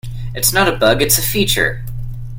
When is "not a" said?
0.51-0.75